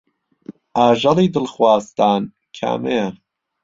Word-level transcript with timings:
ئاژەڵی 0.77 1.27
دڵخوازتان 1.33 2.21
کامەیە؟ 2.57 3.07